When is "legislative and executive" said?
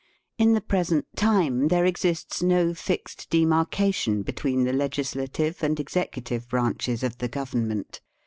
4.73-6.49